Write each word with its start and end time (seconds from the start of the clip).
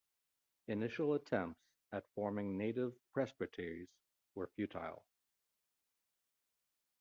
Initial 0.67 1.13
attempts 1.13 1.61
at 1.91 2.07
forming 2.15 2.57
native 2.57 2.93
Presbyteries 3.13 3.93
were 4.33 4.47
futile. 4.55 5.05